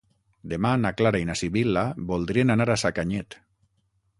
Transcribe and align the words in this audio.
Demà 0.53 0.69
na 0.85 0.91
Clara 1.01 1.21
i 1.23 1.27
na 1.31 1.35
Sibil·la 1.41 1.83
voldrien 2.13 2.55
anar 2.55 2.69
a 2.73 2.79
Sacanyet. 2.85 3.39